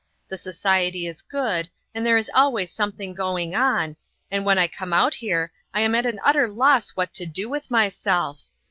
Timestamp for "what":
6.95-7.13